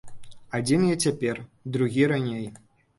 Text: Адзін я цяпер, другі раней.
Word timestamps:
Адзін 0.59 0.87
я 0.89 0.95
цяпер, 1.05 1.45
другі 1.77 2.13
раней. 2.17 2.45